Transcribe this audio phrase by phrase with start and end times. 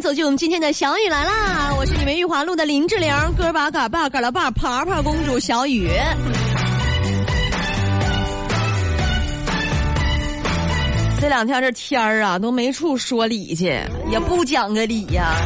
[0.00, 1.74] 走进我们今天的小雨来啦！
[1.78, 5.90] 我是你们玉华路的林志玲，哥巴嘎巴嘎拉巴爬爬公主小雨。
[11.20, 13.78] 这两天这天儿啊，都没处说理去，
[14.10, 15.36] 也不讲个理呀。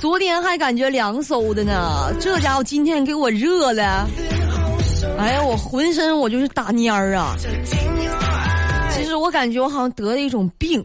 [0.00, 4.06] 昨天还感觉凉飕的呢，这家伙今天给我热的，
[5.18, 7.36] 哎呀，我浑身我就是打蔫儿啊。
[8.92, 10.84] 其实我感觉我好像得了一种病，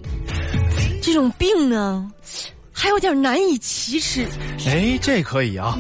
[1.02, 2.08] 这种病呢，
[2.78, 4.28] 还有点难以启齿。
[4.68, 5.78] 哎，这可以啊。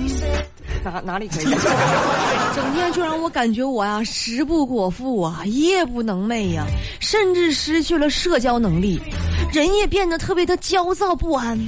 [0.84, 1.44] 哪哪里可以？
[2.56, 6.66] 整天就让我感觉我呀，食不果腹啊，夜不能寐呀，
[7.02, 9.00] 甚至失去了社交能力，
[9.52, 11.60] 人也变得特别的焦躁不安。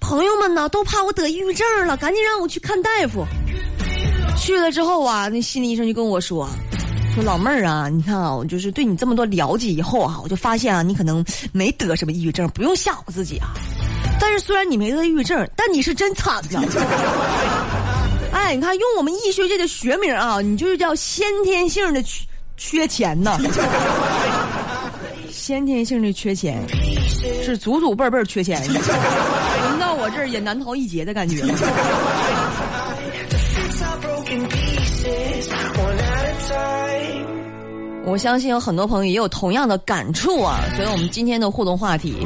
[0.00, 3.24] 朋友们呢，都怕我得抑郁症了，赶紧让我去看大夫。
[4.38, 6.48] 去了之后啊，那心理医生就跟我说
[7.14, 13.48] ：“说老妹儿啊，你看啊，我就是对你这么多了解以后啊，我就发现啊，你可能没得什么抑郁症，不用吓唬自己啊。
[14.30, 16.62] 但是虽然你没得抑郁症，但你是真惨呐。
[18.30, 22.24] ”哎，你看，用我们医学界的学名啊，你就是叫先天性的缺
[22.56, 23.36] 缺钱呐。
[25.32, 26.62] 先天性的缺钱，
[27.42, 31.42] 是祖祖辈辈缺钱，轮到我这儿也难逃一劫的感觉。
[38.06, 42.24] 我相信有很多朋友也有同样的感触啊，所以我们今天的互动话题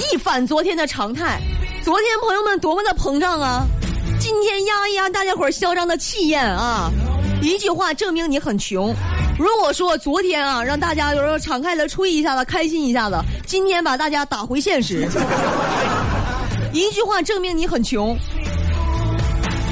[0.00, 1.40] 一反昨天的常态。
[1.82, 3.66] 昨天朋友们多么的膨胀啊！
[4.18, 6.90] 今天压一压大家伙儿嚣张的气焰啊！
[7.42, 8.94] 一句话证明你很穷。
[9.38, 15.08] 如果说昨天啊让大家就是敞开的吹一下子，开心一下子，今天把大家打回现实。
[16.72, 18.16] 一句话证明你很穷。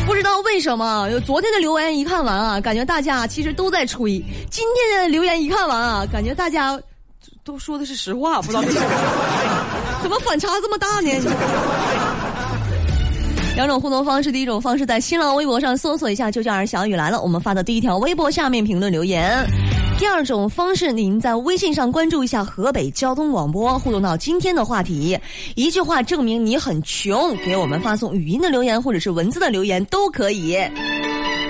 [0.07, 6.81] 不知道为什么，有昨天的留言一看完啊，感觉大家其实都在吹；今天的留言一看完啊，感觉大家
[7.45, 8.41] 都说的是实话。
[8.41, 8.87] 不知道为什么，
[10.03, 11.11] 怎么反差这么大呢？
[13.57, 19.45] 两种互动方式，第一种方式在新浪微博上搜索一下“就叫儿小雨来了”，我们发的第一条微博下面评论留言；
[19.99, 25.19] 第二种方式，您在微信上关注一下河北交通广播，互动到今天的话题，
[25.57, 30.57] 一句话证明你很穷，给我们发送语音的留言或者是文字的留言都可以。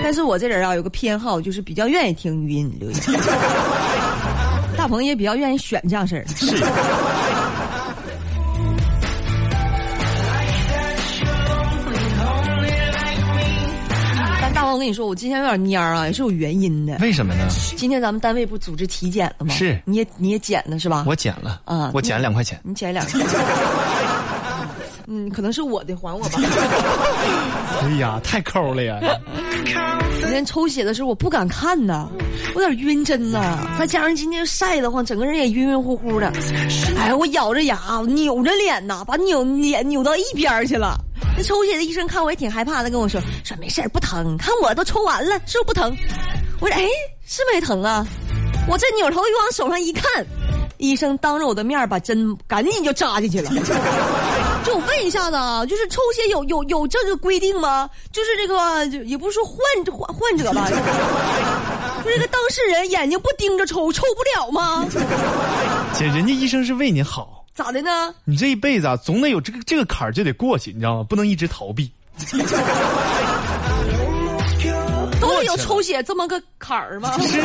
[0.01, 2.99] 但是我这人啊有个偏好，就是比较愿意听语音留言。
[4.75, 6.25] 大鹏也比较愿意选这样式儿。
[6.35, 6.47] 是。
[14.79, 16.97] 跟你说，我今天有点蔫儿啊，也是有原因的。
[17.01, 17.45] 为什么呢？
[17.75, 19.53] 今天咱们单位不组织体检了吗？
[19.53, 21.03] 是，你也你也减了是吧？
[21.07, 22.59] 我减了啊，我减了两块钱。
[22.63, 23.29] 你减两块钱。
[25.11, 26.39] 嗯，可能是我的，还我吧。
[27.81, 28.99] 哎呀，太抠了呀！
[30.21, 32.07] 昨天抽血的时候，我不敢看呐，
[32.53, 33.67] 我有点晕针呐。
[33.79, 36.31] 再加上今天晒得慌，整个人也晕晕乎乎的。
[36.97, 40.95] 哎，我咬着牙，扭着脸呐，把扭脸扭到一边去了。
[41.43, 45.97] 抽血的医生看我也挺害怕的，跟我说说没事不疼，看我都抽完了，是不是不疼？
[46.59, 46.87] 我说哎，
[47.25, 48.05] 是没疼啊。
[48.67, 50.25] 我这扭头一往手上一看，
[50.77, 53.49] 医生当着我的面把针赶紧就扎进去了。
[54.63, 57.89] 就我问一下子啊，就是抽血有有有这个规定吗？
[58.11, 60.67] 就是这个也不是说患患患者吧，
[62.03, 64.85] 就这个当事人眼睛不盯着抽，抽不了吗？
[65.97, 68.15] 姐，人家医生是为你好，咋的呢？
[68.23, 71.05] 你这一辈子啊，总得有这个这个坎儿就得过去，你知道吗？
[71.09, 71.91] 不能一直逃避。
[75.19, 77.11] 都得有抽血这么个坎儿吗？
[77.19, 77.41] 是，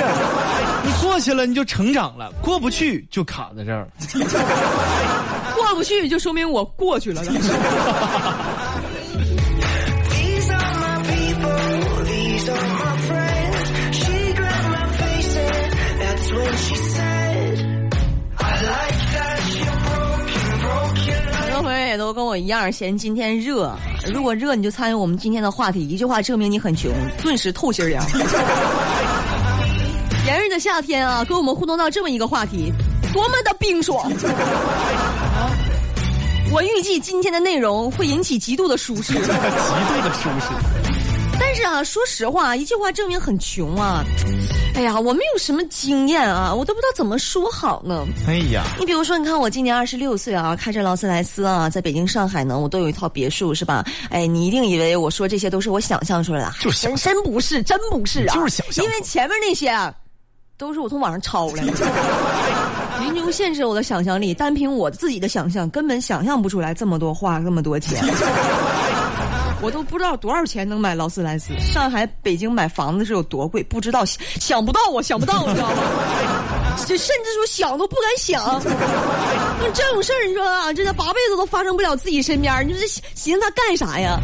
[0.84, 3.88] 你过去了你就成长了，过不去就卡在这儿。
[5.56, 7.20] 过不去就说明我过去了。
[21.94, 23.72] 也都跟我一样嫌今天热，
[24.12, 26.90] 如果热你就参与我们今天的话题，一句话证明你很穷，
[27.22, 28.04] 顿时透心凉。
[30.26, 32.72] 炎热的夏天啊，跟我们互动到这么一个话题，
[33.12, 34.10] 多么的冰爽！
[36.50, 40.48] 我预计今天的内容会引起极度的舒适，极度的舒适。
[41.54, 44.04] 但是啊，说实话，一句话证明很穷啊。
[44.74, 48.04] 哎呀，我没有什么经验啊，我都不知道怎么说好呢。
[48.26, 53.84] 哎呀，你比如说，你看我今年二十六岁啊，开着劳斯莱斯啊，在北京、上海呢，我都有一套别墅，是吧？
[54.10, 58.84] 哎，你一定以为我说这些都是我想象出来的，就是真真不是，真不是啊，就是想象。
[58.84, 59.94] 因为前面那些啊，
[60.58, 61.72] 都是我从网上抄来的。
[63.00, 68.02] 贫穷限制我的想象力，单凭我自己的想象，根本想象不出来这么多话，这么多钱。
[69.64, 71.58] 我都不知道多少钱能买劳斯莱斯。
[71.58, 75.74] 上海、北京买房子是有多贵，不知道，想不到，我想不到，你知道吗？
[76.86, 78.62] 这甚至说想都不敢想。
[79.58, 84.20] 那这种事儿，你说啊，这八辈子都发生不了自己身边，你这寻思他干啥呀？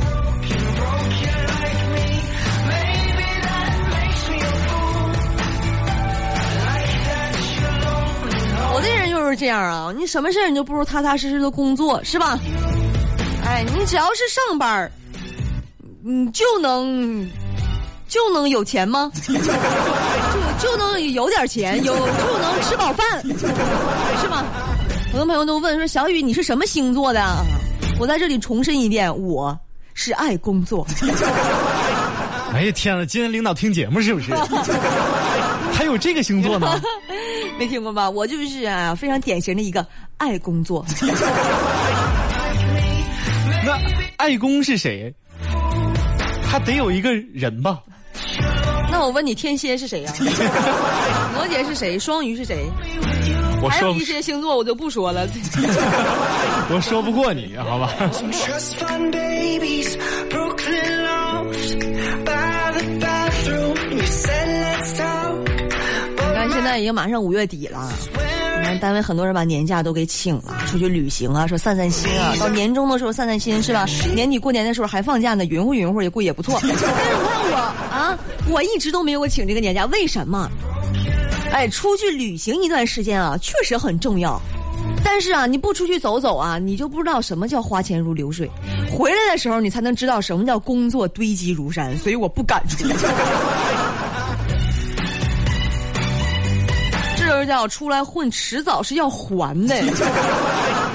[8.75, 12.39] 我这人就是这样啊，你什么事儿你就不如踏踏实实的工作，是吧？
[13.43, 14.93] 哎，你只要是上班儿，
[16.03, 17.29] 你就能
[18.09, 19.11] 就能有钱吗？
[19.27, 19.35] 就
[20.71, 22.05] 就能有点钱，有就
[22.39, 23.23] 能吃饱饭，
[24.21, 24.45] 是吗？
[25.13, 27.45] 很多朋友都问说：“小雨，你是什么星座的？”
[27.99, 29.59] 我在这里重申一遍，我
[29.95, 30.87] 是爱工作。
[32.53, 34.33] 哎呀天呐，今天领导听节目是不是？
[35.73, 36.81] 还有这个星座呢？
[37.59, 38.09] 没听过吧？
[38.09, 39.87] 我就是啊，非常典型的一个
[40.17, 40.85] 爱工作。
[43.65, 43.79] 那
[44.17, 45.13] 爱公是谁？
[46.51, 47.79] 他得有一个人吧？
[48.91, 50.13] 那我问你，天蝎是谁呀？
[51.33, 51.97] 摩羯是谁？
[51.97, 52.67] 双鱼是谁？
[53.63, 55.29] 我说还有一些星座我就不说了。
[56.73, 57.93] 我说不过你，好吧.
[58.21, 58.33] 你
[66.35, 67.93] 看，现在已经马上五月底了，
[68.79, 72.35] 单位很多人把年假都给请了，出去旅行啊，说散散心啊。
[72.39, 73.87] 到年终的时候散散心是吧？
[74.15, 76.59] 年底过年的时候还放假呢，匀乎匀乎也过也不错。
[76.63, 76.93] 但是你看
[77.51, 77.57] 我
[77.91, 78.19] 啊，
[78.49, 80.49] 我一直都没有请这个年假，为什么？
[81.53, 84.41] 哎，出去旅行一段时间啊，确实很重要。
[85.03, 88.49] 但是啊，你不出去走走啊，你就不知道什么叫花钱如流水。
[88.93, 91.97] 回来的时候，你才能知道什么叫工作堆积如山。
[91.99, 92.95] 所以我不敢出去。
[97.41, 99.75] 这叫出来混，迟早是要还的。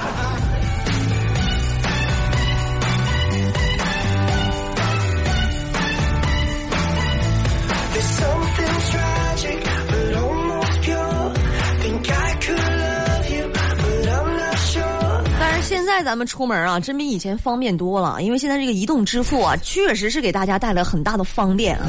[15.96, 21.86] 在咱们出门啊，真比以前方便多了，因为现在这个移动支付啊，确实是给大家带来很大的方便啊。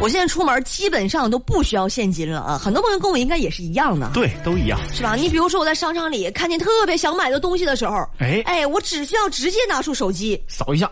[0.00, 4.10] 我现在出门基本上都不需要现金了啊，很多朋友跟我应该也是一样的。
[4.14, 4.80] 对，都一样。
[4.94, 5.14] 是吧？
[5.16, 10.90] 你比如说我在商场里看见特别想买的东西的时候，哎哎，我只需要直接拿出手机，扫一下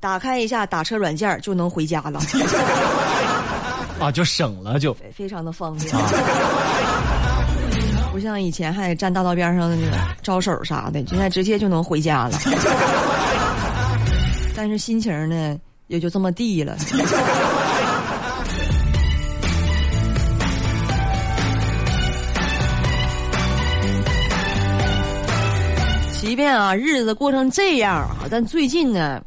[0.00, 2.18] 打开一下打车软件就能回家了，
[4.00, 4.94] 啊，就省了就。
[4.94, 5.94] 非非常的方便。
[5.94, 5.98] 不
[8.24, 9.82] 像以前还得站大道边上那个
[10.22, 12.38] 招手啥的，现在直接就能回家了。
[14.56, 16.74] 但是心情呢，也就这么地了。
[26.20, 29.22] 即便啊日子过成这样啊，但最近呢，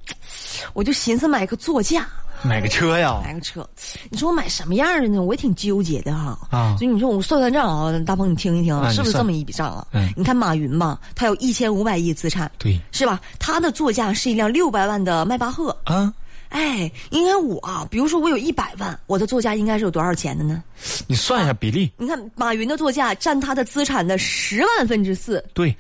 [0.74, 2.08] 我就寻思买个座驾。
[2.48, 3.22] 买个车呀？
[3.24, 3.68] 买个车，
[4.10, 5.22] 你说我买什么样的呢？
[5.22, 6.40] 我也挺纠结的哈。
[6.50, 9.86] 啊所以你说我算算账啊，大鹏你听一听啊是不是这么一笔账啊？
[9.92, 13.20] 嗯你看马云吧，他有一千五百亿资产，对是吧？
[13.38, 15.76] 他的座驾是一辆六百万的迈巴赫。
[15.84, 16.14] 啊，
[16.50, 20.64] 哎，应该我啊，比如说我有一百万，我的座驾应该是有多少钱的呢？
[21.08, 21.92] 你算一下比例。
[21.98, 25.76] 你看马云的座驾占他的资产的十万分之四，对，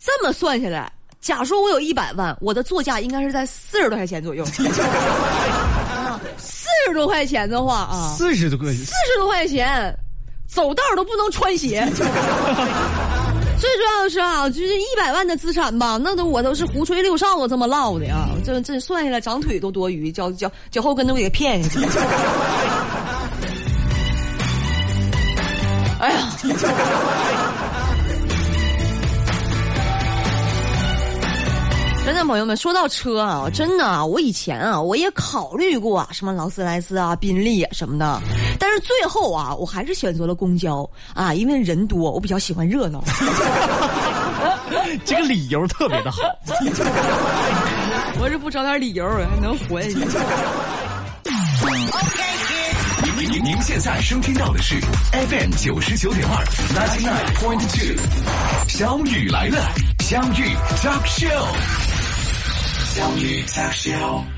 [0.00, 0.90] 这么算下来，
[1.20, 4.44] 假说我有一百万，我的座驾应该是在四十多块钱左右。
[6.82, 9.96] 啊，四十多块钱的话啊，四十多个，四十多块钱，
[10.48, 11.86] 走道都不能穿鞋。
[11.94, 21.78] 最重要的是啊，就是一百万的资产吧，那都我都是胡吹六哨子这么唠的啊，这这算下来长腿都多余，脚脚脚后跟都给骗下去。
[26.00, 26.32] 哎呀！
[32.04, 38.20] 真的，朋友们，说到车啊，真的啊，我以前啊，我也考虑过啊，什么劳斯莱斯啊、宾利啊什么的，
[38.58, 43.02] 但是最后啊，我还是选择了公交啊，因为人多，我比较喜欢热闹。
[45.04, 46.18] 这个理由特别的好。
[48.20, 49.94] 我是不找点理由还能活下去。
[53.16, 54.80] 您您您现在收听到的是
[55.12, 56.44] FM 九十九点二
[56.74, 57.96] ，ninety nine point two，
[58.68, 61.46] 小雨来了，相遇 Talk Show，
[62.94, 64.31] 相遇 Talk Show。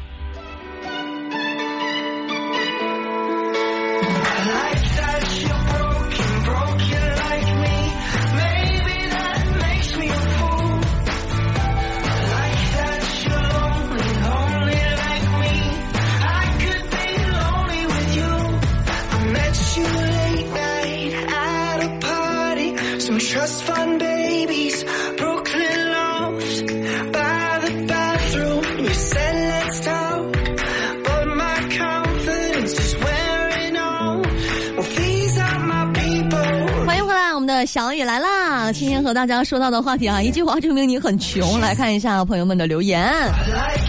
[38.04, 38.72] 来啦！
[38.72, 41.58] 今天和大家说到的话题啊，一句话证明你很穷。
[41.60, 43.10] 来看一下朋友们的留言。
[43.46, 43.80] Like.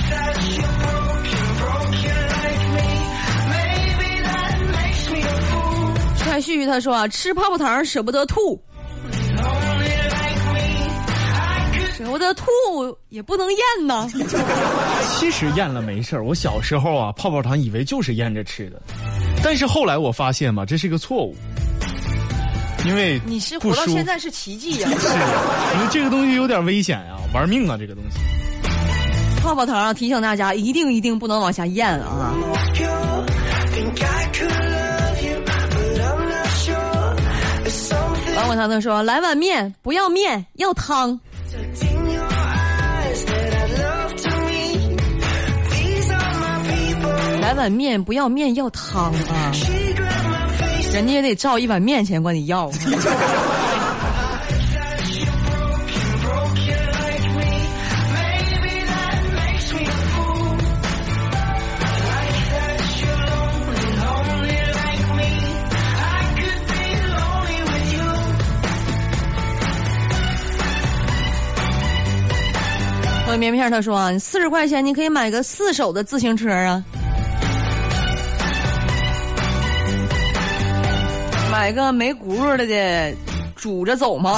[6.17, 8.62] 蔡旭他说啊，吃泡泡糖舍不得吐
[11.98, 12.43] 舍不得吐
[13.07, 14.05] 也不能咽呐。
[15.17, 16.25] 其实咽了没事儿。
[16.25, 18.81] 我小时候啊，泡泡糖以为就是咽着吃的，
[19.41, 21.34] 但是后来我发现嘛，这是个错误，
[22.85, 25.07] 因为你是活到现在是奇迹呀、 是，
[25.75, 28.19] 因为这个东西有点危险呀、啊，玩命啊，这个东西。
[29.41, 32.33] 泡泡糖啊，提醒大家，一定一定不能往下咽啊！
[38.35, 41.19] 王管糖糖说：“来碗面，不要面，要汤。”
[47.41, 49.51] 来碗面，不要面，要汤啊！
[50.95, 52.71] 人家也得照一碗面钱管你要。
[73.27, 76.81] 我棉片他说啊，四十块钱你可以买个四手的自行车啊。
[81.57, 83.15] 买个没轱辘的的，
[83.55, 84.38] 拄着走吗？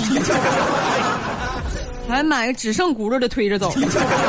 [2.08, 3.74] 还买个只剩轱辘的推着走。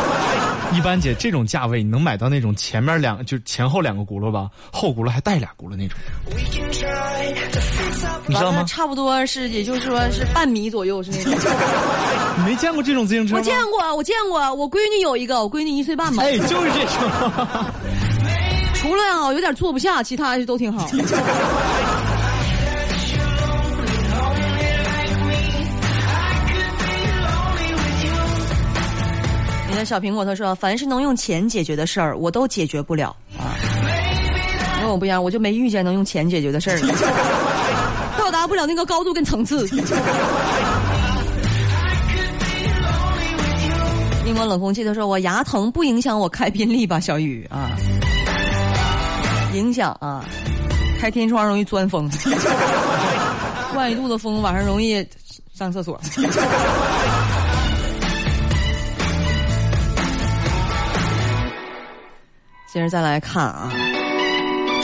[0.75, 5.99] 一般姐这种价位，你能买到那种前面两就前后两个轱辘吧，后轱辘还带俩轱辘那种.
[8.27, 8.65] 你知道吗？
[8.65, 11.35] 差不多是，也就是说是半米左右是那种。
[12.39, 13.39] 你没见过这种自行车吗？
[13.39, 16.23] 我见过，我见过，我闺女有一个，我闺女一岁半吧。
[16.23, 16.97] 哎，就是这种。
[18.81, 20.89] 除了啊有点坐不下，其他都挺好。
[29.79, 33.55] 的小苹果他说，凡是能用钱解决的事儿，我都解决不了啊。
[34.81, 36.79] 跟我不一样，我就没遇见能用钱解决的事儿，
[38.19, 39.69] 到达不了那个高度跟层次。
[44.27, 47.71] 英国冷空气他说，我牙疼不影响我开宾利吧，小雨啊。
[49.55, 50.25] 影响啊，
[51.01, 52.11] 开天窗容易钻风，
[53.73, 55.07] 灌一肚子风，晚上容易
[55.55, 56.01] 上厕所。
[62.71, 63.73] 接着再来看啊，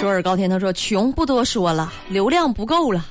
[0.00, 3.04] 周尔高天他说：“穷不多说了，流量不够了。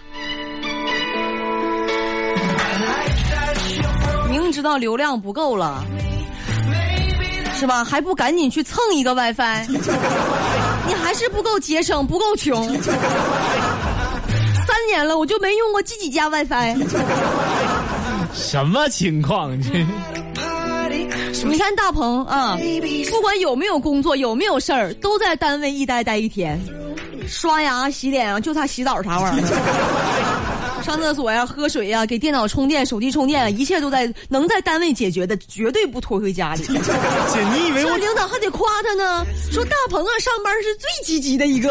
[4.27, 5.85] 明知道流量不够了，
[7.53, 7.83] 是吧？
[7.83, 9.67] 还不赶紧去蹭一个 WiFi？
[10.87, 12.67] 你还是不够节省，不够穷。
[14.65, 16.75] 三年了，我就没用过自己家 WiFi。
[18.33, 19.55] 什么情况？
[19.61, 20.22] 这 Party.
[21.45, 22.57] 你看大鹏啊，
[23.12, 26.59] 不管有没有工作，有没有事儿，都在单位一待待一天，
[27.27, 29.43] 刷牙、洗脸啊，就差洗澡啥玩意儿。
[30.83, 36.63] 上厕所呀、喝水呀、给电脑充电、手机充电，一切都在能在单位解决的，绝对不拖回家里。
[36.63, 36.73] 姐，
[37.53, 41.69] 你以为这我领导还得夸他呢，说大鹏啊，上班是最积极的一个，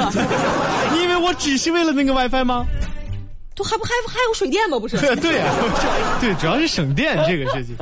[0.94, 2.64] 你以为我只是为了那个 WiFi 吗？
[3.54, 4.78] 都还不还还有水电吗？
[4.78, 4.96] 不是？
[5.16, 5.52] 对呀、
[6.18, 7.76] 对，主要是省电这个事情。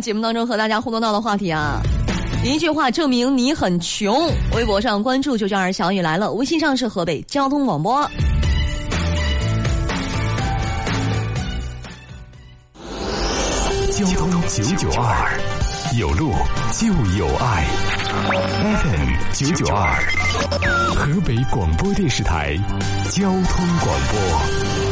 [0.00, 1.80] 节目当中和大家互动到的话题啊，
[2.44, 4.30] 一句话证明你很穷。
[4.54, 8.08] 微博上关注“就叫儿小雨来了”，微信上是河北交通广播。
[13.90, 15.40] 交通九九二，
[15.98, 16.32] 有路
[16.72, 16.86] 就
[17.18, 17.66] 有爱。
[18.62, 19.98] FM 九九二，
[20.94, 22.56] 河北广播电视台
[23.10, 24.87] 交通广播。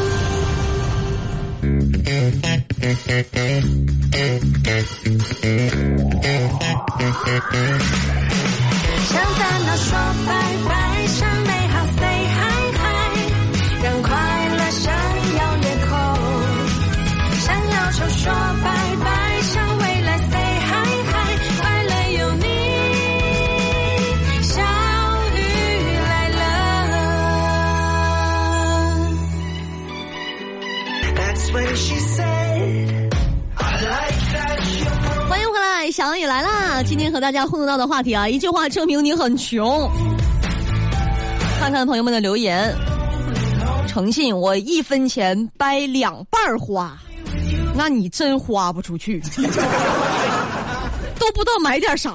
[9.08, 10.30] 向烦恼说拜
[10.68, 11.05] 拜，
[36.88, 39.90] 今天和大家互动到的话题啊，一句话证明你很穷。
[41.58, 42.72] 看看朋友们的留言，
[43.88, 46.96] 诚信，我一分钱掰两半儿花，
[47.74, 49.20] 那你真花不出去，
[51.18, 52.14] 都不知道买点啥。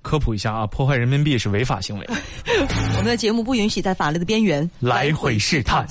[0.00, 2.08] 可科普一下啊，破坏人民币是违法行为，
[2.96, 5.84] 我们的节目不允许在法律的边缘来回试探。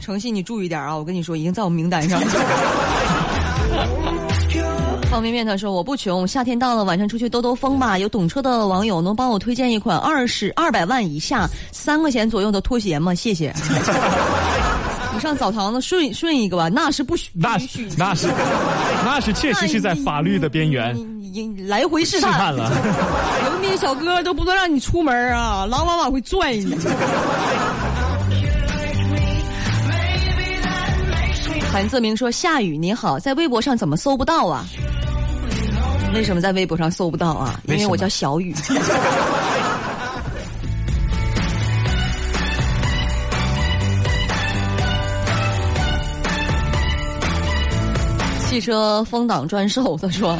[0.00, 0.96] 诚信，你注意点啊！
[0.96, 2.18] 我跟你说，已经在我们名单上。
[5.10, 7.98] 方便面他说我不穷，夏天到了，晚上出去兜兜风吧。
[7.98, 13.14] 有懂车的网友能帮我推荐一款二十二百万以下三块钱左右的拖鞋吗？
[13.14, 13.52] 谢谢。
[15.14, 18.28] 你上澡堂子顺顺一个吧，那是不许，那是那是
[19.04, 22.70] 那是确实是在法律的边缘你你你来回试试探了。
[23.46, 26.76] 有那些小哥都不能让你出门啊，狼往往会拽你。
[31.72, 34.64] 韩泽明说：“夏雨你好，在微博上怎么搜不到啊？
[36.14, 37.60] 为什么在微博上搜不到啊？
[37.66, 38.54] 因为我叫小雨。
[48.48, 50.36] 汽车风挡专售，他说：“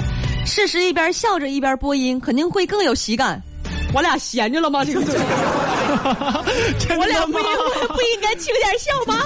[0.46, 3.40] 事实一边笑着一边播音，肯定会更有喜感。”
[3.94, 4.84] 我俩闲着了吗？
[4.84, 5.00] 这个
[6.98, 7.44] 我俩不应？
[7.88, 9.24] 不应该轻点笑吗？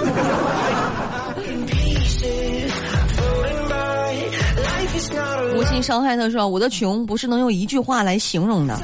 [5.55, 8.79] 无心伤害他说：“我的穷不是能用一句话来形容的。”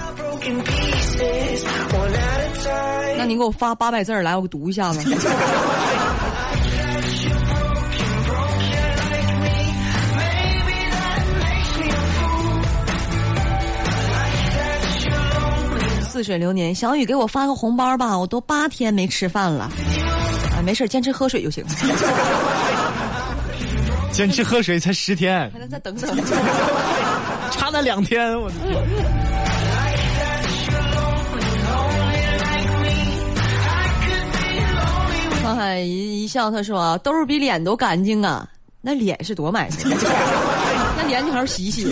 [3.18, 5.02] 那你给我发八百字来，我读一下子。
[16.12, 19.72] 似水流年，小雨给我发个红包吧，我都八天没吃饭了。
[20.56, 21.64] 啊，没事，坚持喝水就行。
[24.20, 26.14] 坚持喝水才十天，还能再等等。
[27.52, 28.52] 差那两天，我！
[35.42, 38.46] 沧海一一笑，他说：“兜儿比脸都干净啊，
[38.82, 39.88] 那脸是多埋汰，
[41.00, 41.84] 那脸你好好洗洗。”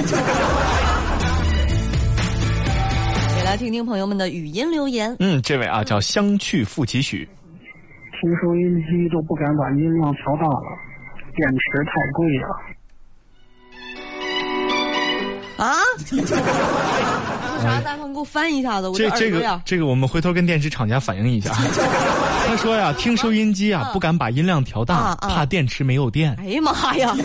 [3.37, 5.15] 也来听听朋友们的语音留言。
[5.21, 7.19] 嗯，这位啊叫相去复几许，
[8.19, 10.77] 听收音机都不敢把音量调大了，
[11.37, 12.49] 电池太贵了。
[15.57, 15.73] 啊？
[16.05, 17.79] 说啥？
[17.81, 19.61] 大鹏给我翻译一下子，我这这个。
[19.65, 21.51] 这个我们回头跟电池厂家反映一下。
[22.47, 26.35] 他说呀，听收音机啊不敢把音量调大怕电池没有电。
[26.39, 27.15] 哎呀妈呀！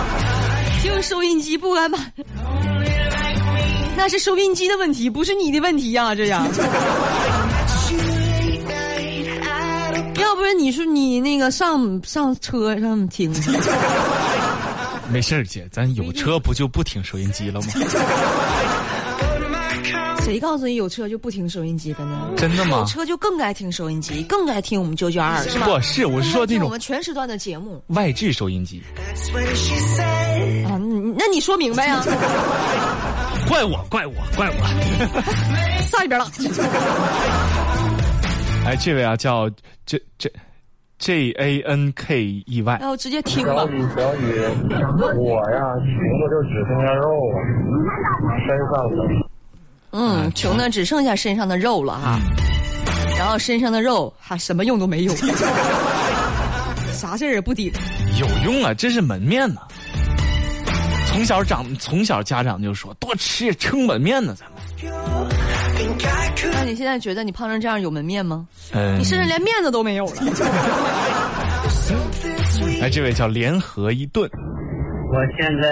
[0.82, 1.98] 听收音机不敢把，
[3.96, 6.46] 那是收音机的问题，不是你的问题呀、这样。
[10.30, 13.32] 要不然你说你那个上上车上听，
[15.12, 17.66] 没事儿姐，咱有车不就不听收音机了吗？
[20.22, 22.30] 谁告诉你有车就不听收音机的呢？
[22.36, 25.66] 真的吗有车就更该听收音机，更该听我们九九二，是吧？
[25.66, 28.80] 不是，我是说那种我们全时段的节目外置收音机。
[30.64, 30.78] 啊。
[31.18, 32.00] 那你说明白呀？
[33.48, 35.82] 怪我，怪我，怪我！
[35.90, 36.30] 上一边了。
[38.66, 39.50] 哎，这位啊叫
[39.84, 40.30] 这这
[40.98, 43.64] J A N K E Y，然后直接听吧。
[43.70, 44.34] 雨，小雨，
[45.16, 47.36] 我呀，穷的就只剩下肉了，
[48.46, 48.96] 身上的。
[49.92, 52.20] 嗯，穷的只剩下身上的肉了哈，
[53.18, 55.12] 然后身上的肉还什么用都没有，
[56.92, 57.72] 啥事儿也不顶。
[58.20, 59.60] 有用啊，这是门面呢。
[61.12, 64.60] 从小长，从小家长就说多吃撑门面呢，咱们。
[66.52, 68.46] 那你现在觉得你胖成这样有门面吗？
[68.72, 70.12] 嗯你，甚至连面子都没有了。
[72.80, 74.30] 哎，这位叫联合一顿，
[75.12, 75.68] 我现在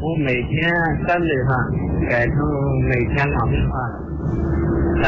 [0.00, 0.74] 从每天
[1.06, 1.56] 三顿饭
[2.08, 2.34] 改成
[2.88, 3.96] 每天两顿饭了。
[5.04, 5.06] 哎，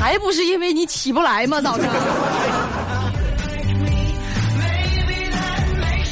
[0.00, 1.60] 还不是因为你起不来吗？
[1.60, 1.86] 早上。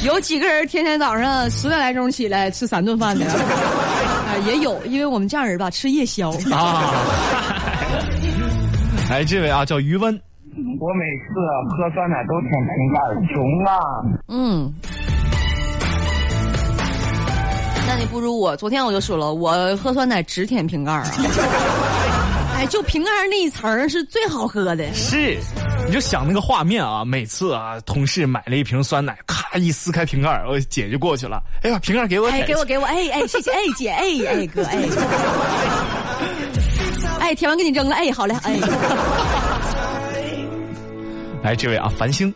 [0.03, 3.25] 有几个人天天早上十点来钟起来吃三顿饭的？
[3.29, 6.31] 啊、也有，因为我们这样人吧吃夜宵。
[6.51, 6.91] 啊。
[9.11, 10.13] 哎，这位啊叫余温，
[10.79, 11.35] 我每次
[11.69, 12.99] 喝酸奶都舔瓶盖，
[13.33, 13.77] 穷啊！
[14.29, 14.73] 嗯，
[17.87, 18.55] 那你不如我。
[18.55, 21.11] 昨天我就说了，我喝酸奶只舔瓶盖儿啊。
[22.55, 24.93] 哎，就瓶盖儿那一层儿是最好喝的。
[24.93, 25.37] 是，
[25.85, 34.77] 你就想那个画面啊，每次啊，同事买了一瓶酸奶，咔一撕开瓶盖儿，我姐就过去了，哎呀，瓶盖给我哎，给我给我，哎哎，谢谢，哎姐，哎哎哥，哎，
[37.19, 38.57] 哎，舔完给你扔了，哎，好嘞，哎，
[41.43, 42.33] 来，这位啊，繁星，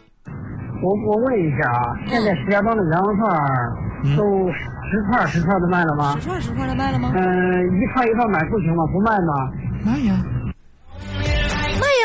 [0.83, 3.73] 我我问一下啊，现在石家庄的羊肉串儿
[4.17, 4.51] 都
[4.91, 6.27] 十串十串的卖了吗十？
[6.27, 7.13] 串十串的卖了吗？
[7.15, 8.83] 嗯、一串一串买不行吗？
[8.91, 9.33] 不卖吗？
[9.85, 10.13] 卖呀，
[10.44, 10.44] 卖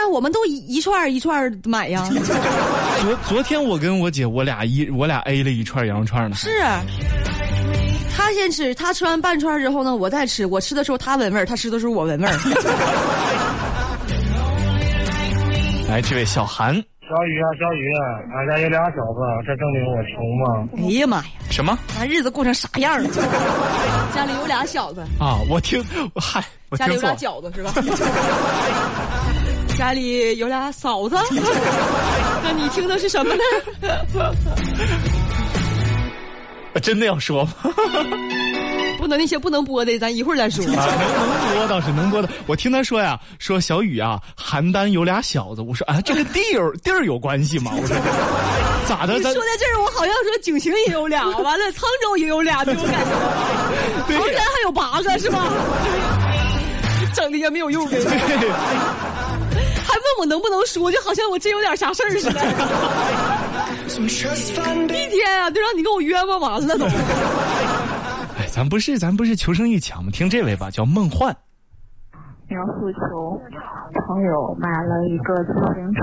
[0.01, 2.09] 呀，我们都一一串儿一串儿买呀。
[3.03, 6.49] 昨昨天我跟我姐我俩一我俩 A 了一串羊肉串呢，是，
[8.15, 10.45] 他先吃，他吃完半串之后呢，我再吃。
[10.47, 12.33] 我吃的时候他闻味儿，他吃的时候我闻味儿。
[15.89, 16.81] 来， 这位小韩，小
[17.27, 17.91] 雨啊，小雨，
[18.35, 20.69] 俺家有俩小子，这证明我穷吗？
[20.89, 23.09] 哎呀妈呀，什么俺日子过成啥样了？
[24.15, 25.39] 家里有俩小子，啊？
[25.49, 25.83] 我听，
[26.17, 27.15] 嗨，我家里有俩。
[27.17, 27.73] 饺子是吧？
[29.81, 31.17] 家里有俩嫂子，
[32.45, 33.41] 那你听的是什么呢？
[36.83, 37.53] 真的要说吗？
[39.01, 40.63] 不能那些不能播的，咱一会儿再说。
[40.77, 42.29] 啊，能能播倒是能播的。
[42.47, 45.63] 我听他说呀，说小雨啊，邯郸有俩小子。
[45.63, 47.73] 我说啊，这个地儿地儿有关系吗？
[47.75, 47.97] 我说
[48.87, 49.15] 咋的？
[49.15, 53.11] 说在这儿，我好像说景行也有俩，完了沧州也有俩，这种感觉。
[54.07, 55.43] 对唐山还有八个是吧？
[57.15, 58.51] 整的也没有用的，还问
[60.21, 62.41] 我能不能说，就好像我真有点啥事儿似的。
[63.89, 66.85] 一天啊，都让你给我冤枉完了都。
[68.39, 70.11] 哎，咱不是咱不是求生欲强吗？
[70.13, 71.35] 听这位吧，叫梦幻。
[72.49, 73.41] 描述求
[74.09, 76.03] 朋友买了一个自行车，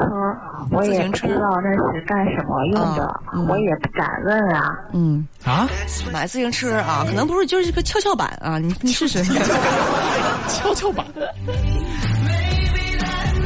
[0.71, 4.79] 我也不知道那是干什么用的，啊嗯我也不敢问啊。
[4.93, 5.67] 嗯，啊，
[6.11, 9.21] 买自行车啊，可能不是就是个跷跷板啊，你你试试。
[10.47, 11.05] 跷跷板。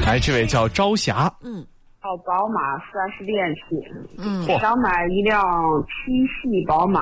[0.05, 1.65] 来，这位叫朝霞，嗯
[2.03, 3.61] 哦宝马 4S 店去，
[4.17, 5.41] 嗯想买一辆
[5.85, 7.01] 七系宝马，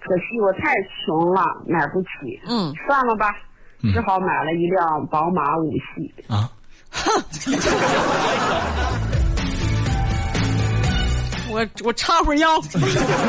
[0.00, 0.74] 可惜我太
[1.06, 2.08] 穷了，买不起。
[2.46, 3.34] 嗯，算了吧，
[3.82, 6.14] 嗯只好买了一辆宝马五系。
[6.28, 6.50] 啊，
[11.50, 12.60] 我我插会儿腰。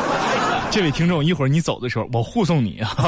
[0.69, 2.89] 这位听众，一会儿你走的时候，我护送你啊。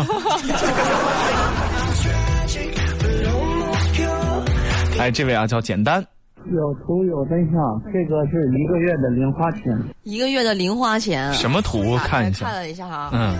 [5.01, 6.05] 哎，这位啊叫简单，
[6.53, 9.63] 有图有真相，这个是一个月的零花钱。
[10.03, 11.97] 一个月的零花钱，什么图？
[11.97, 12.45] 看一下。
[12.45, 13.35] 看了一下哈，嗯，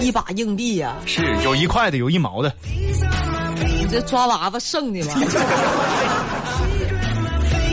[0.00, 2.52] 一把硬币呀、是有一块的，有一毛的。
[2.64, 5.14] 你这抓娃娃剩的吧？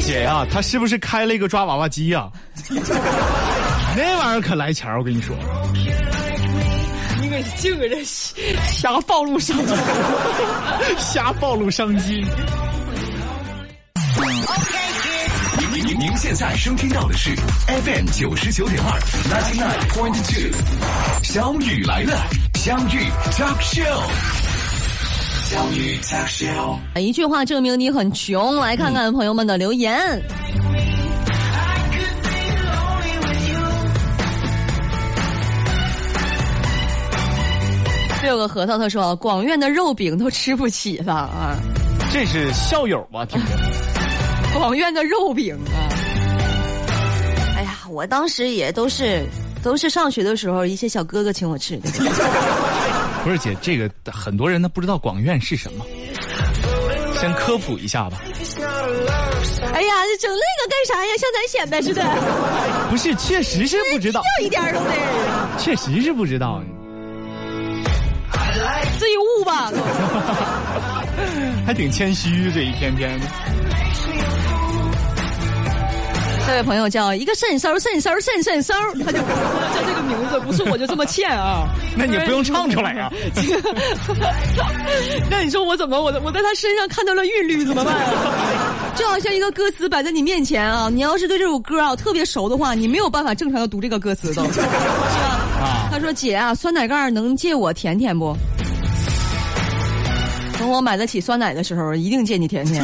[0.03, 2.29] 姐呀、他是不是开了一个抓娃娃机呀、
[3.97, 5.35] 那玩意儿可来钱儿我跟你说。
[7.19, 9.73] 你可净搁这瞎暴露商机。
[10.99, 12.23] 瞎暴露商机。
[15.59, 17.35] 您您您您现在收听到的是
[17.67, 18.99] FM 九十九点二
[19.29, 20.51] ninety nine point two，
[21.23, 22.17] 小雨来了，
[22.55, 24.01] 相遇 talk show，
[25.45, 26.77] 小雨 talk show。
[26.99, 30.19] 一句话证明你很穷，来看看朋友们的留言。
[38.23, 41.55] 六个核桃他说广院的肉饼都吃不起了啊，
[42.11, 43.25] 这是校友吗？
[43.25, 43.47] 听着，
[44.53, 45.89] 广院的肉饼啊。
[47.55, 49.23] 哎呀，我当时也都是
[49.63, 51.89] 都是上学的时候一些小哥哥请我吃的。
[53.23, 55.85] 不是姐，这个很多人他不知道广院是什么，
[57.19, 58.17] 先科普一下吧。
[59.73, 61.13] 哎呀，这整那个干啥呀？
[61.17, 62.03] 像咱显摆似的，
[62.89, 64.89] 不是，确实是不知道，一点都没，
[65.57, 66.61] 确实是不知道。
[68.97, 69.71] 自己悟吧。
[71.65, 73.25] 还挺谦虚，这一天天的。
[76.47, 78.73] 这位朋友叫一个肾收肾收肾肾收，
[79.05, 79.25] 他就叫
[79.85, 81.65] 这个名字，不是我就这么欠啊。
[81.95, 83.11] 那你不用唱出来啊！
[85.29, 88.91] 那你说我怎么我我在他身上看到了韵律怎么办啊？
[88.95, 94.67] 就好像一个歌词摆在你面前啊，你要是对这首歌啊特别熟的话，你没有办法正常的读这个歌词都，是吧？
[95.61, 98.35] 啊，他说姐啊，酸奶盖能借我舔舔不？
[100.59, 102.83] 等我买得起酸奶的时候，一定借你舔舔。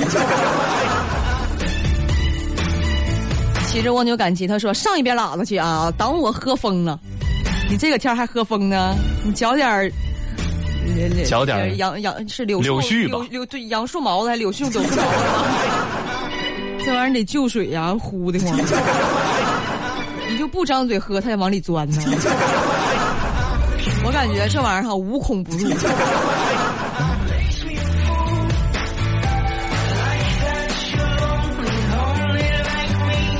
[3.68, 7.00] 骑着蜗牛赶集，他说上一边喇子去啊，等我喝疯了。
[7.70, 8.96] 你这个天儿还喝疯呢？
[9.24, 9.92] 你嚼点儿，
[10.88, 15.02] 呃嚼点儿呃杨杨是柳柳絮吧柳柳对杨树毛子还柳絮柳树毛子？
[16.86, 18.58] 这玩意儿得就水呀、呼的慌。
[20.30, 22.02] 你就不张嘴喝，它也往里钻呢。
[24.06, 25.70] 我感觉这玩意儿哈无孔不入。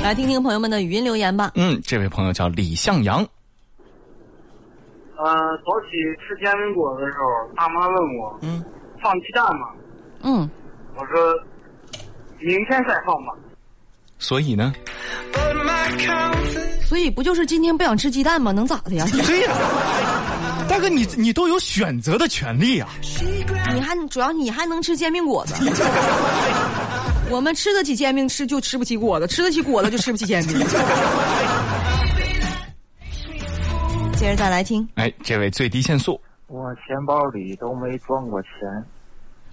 [0.08, 1.52] 来听听朋友们的语音留言吧。
[1.54, 3.18] 嗯，这位朋友叫李向阳，
[5.18, 5.26] 呃，
[5.66, 8.64] 早起吃煎饼果子的时候，大妈问我，嗯，
[9.02, 9.68] 放鸡蛋吗？
[10.22, 10.48] 嗯，
[10.96, 11.38] 我说，
[12.40, 13.34] 明天再放吧。
[14.18, 14.72] 所以呢，
[16.86, 18.50] 所以不就是今天不想吃鸡蛋吗？
[18.50, 19.04] 能咋的呀？
[19.12, 19.52] 对呀、
[20.70, 22.88] 大哥，你你都有选择的权利啊！
[23.74, 25.54] 你还主要你还能吃煎饼果子。
[27.30, 30.58] 我们吃得起煎饼，吃就吃不起果子；吃得起果子就吃不起煎饼。
[34.16, 38.50] 接着再来听，哎，这位最低限速，我钱包里都没装过钱。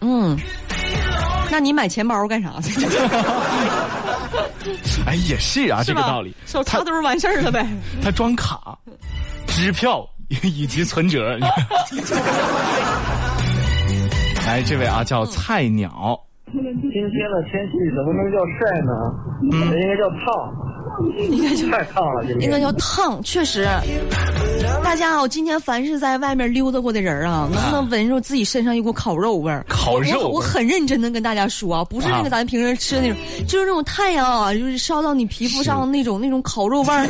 [0.01, 0.37] 嗯，
[1.51, 2.85] 那你买钱包干啥去？
[5.05, 6.35] 哎，也是啊，是这个道理。
[6.45, 7.67] 手插兜完事儿了呗。
[8.01, 8.77] 他装卡、
[9.47, 10.07] 支票
[10.41, 11.37] 以及存折。
[14.47, 16.19] 来， 这位啊叫菜鸟，
[16.51, 18.91] 今天的天气怎么能叫晒呢？
[19.41, 20.23] 应该叫烫，
[21.29, 23.67] 应该就太烫了，应该叫烫，确实。
[24.83, 29.65] 大家啊，我今天凡是在外面溜达过的人啊，能不能闻着自己身上一股烤肉味儿？
[29.67, 37.07] 烤肉我我很认真的跟大家说啊，不是那个啊咱平时吃的那种，就是那种太阳啊，就是烧到你皮肤上那种那种烤肉味儿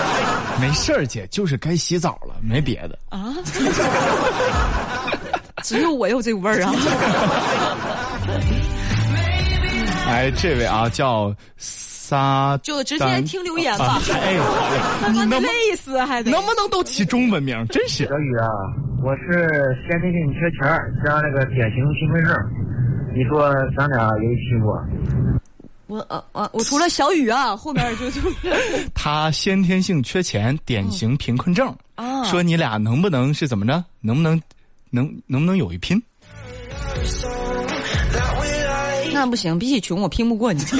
[0.60, 2.98] 没事儿姐，就是该洗澡了，没别的。
[3.10, 3.34] 啊。
[5.62, 6.72] 只有我有这股味儿啊！
[10.10, 17.64] 哎，这位啊叫撒，就直接听留言吧啊哎，你能不累死还得能不能都起中文名？
[17.68, 18.48] 真是小雨啊，
[19.04, 19.48] 我是
[19.88, 22.34] 先天性缺钱儿加那个典型贫困症，
[23.14, 25.94] 你说咱俩有戏不？
[25.94, 28.20] 我呃呃，我除了小雨啊，后面就就
[28.94, 31.72] 他先天性缺钱，典型贫困症。
[31.94, 33.84] 啊，说你俩能不能是怎么着？
[34.00, 34.40] 能不能
[34.90, 36.00] 能能不能有一拼？
[39.20, 40.60] 那不行，比起穷我拼不过你。
[40.64, 40.78] 行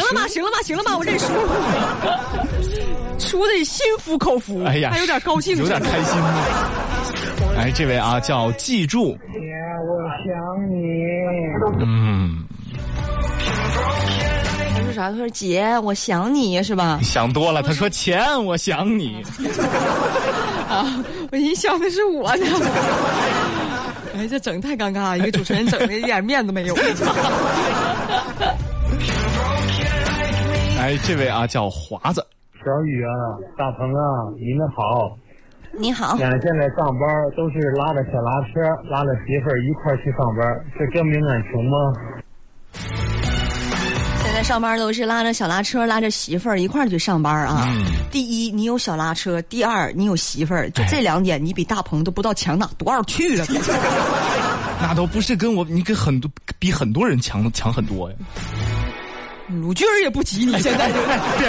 [0.00, 1.26] 了吧，行了吧，行了吧，我认输。
[3.18, 6.34] 输的心服口服，哎呀，还有点高兴，有点开心呢。
[7.58, 9.40] 哎，这位啊叫记住，姐，
[9.88, 10.32] 我想
[10.70, 10.78] 你。
[11.84, 12.44] 嗯，
[14.76, 15.10] 他说啥？
[15.10, 17.00] 他说姐，我想你是吧？
[17.02, 17.60] 想多了。
[17.60, 19.20] 他说钱，我想你。
[20.70, 22.46] 啊，我一想的是我呢。
[24.16, 26.74] 哎，这整太尴尬了，一个主持人整的一点面子没有。
[30.78, 32.24] 哎，这位啊叫华子，
[32.58, 33.10] 小雨啊，
[33.58, 35.16] 大鹏啊，你们好。
[35.76, 41.76] 你好，俺现在上班都是拉着小拉车，拉着媳妇儿一块儿去上班，这证明俺穷吗？
[44.44, 47.64] 上班都是拉着小拉车，拉着媳妇儿一块儿去上班啊。
[47.66, 50.70] 嗯第一，你有小拉车；第二，你有媳妇儿。
[50.70, 53.46] 就这两点，你比大鹏都不知道强哪多少去了。
[54.80, 58.16] 那都不是跟我，你跟很多比很多人强强很多呀。
[59.48, 60.88] 鲁军儿也不及你现在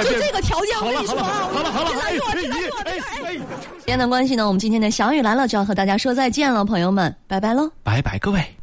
[0.01, 7.69] 就这个条件，我跟你说啊，好了好了，这难哎哎过这难过哎这哎，时间的关系呢，我们今天的小雨来了就要和大家说再见了，朋友们，拜拜喽。
[7.83, 8.54] 拜拜各位。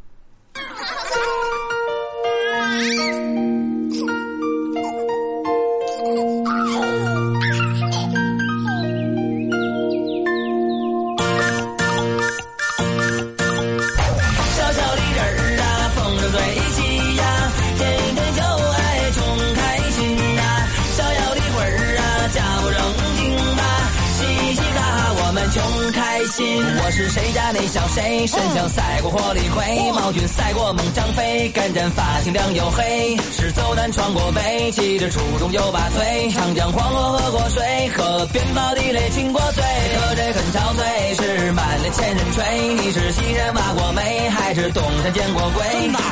[26.85, 42.45] 我是谁家那小谁，身强赛过火力灰，毛俊赛过猛张飞，干战发型亮又黑，是走南闯过北，骑着楚中又八岁，长江黄河喝过水，河边宝地雷亲过嘴，喝这很憔悴，是满脸千人锤，
[42.75, 45.65] 你是西山挖过煤，还是东山见过鬼？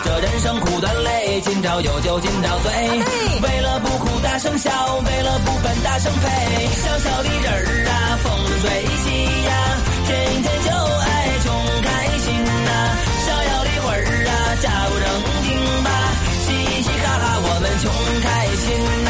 [0.05, 2.73] 这人生苦短累，今朝有酒今朝醉，
[3.43, 4.71] 为了不哭大声笑，
[5.05, 8.71] 为了不烦大声呸，小小的人儿啊，风筝最
[9.05, 9.53] 起呀，
[10.11, 11.47] 天天就爱穷
[11.87, 12.27] 开心
[12.67, 12.71] 呐、
[13.27, 13.97] 逍遥的魂儿
[14.27, 15.07] 啊，假不正
[15.47, 15.49] 经
[15.85, 15.89] 吧，
[16.45, 16.47] 嘻
[16.83, 17.85] 嘻哈哈我们穷
[18.25, 18.67] 开心
[19.05, 19.10] 呐、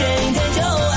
[0.01, 0.90] 天天就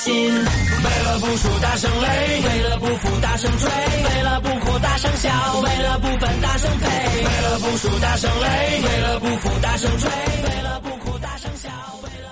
[0.00, 0.32] 心。
[0.32, 2.04] 为了不输大声擂，
[2.42, 6.86] 为了不服大声吹，为了不哭大声笑，为了不笨大声呸，
[7.24, 11.68] 为了不输大声擂，为了不服大声吹，为了不哭大声笑，
[12.02, 12.29] 为了。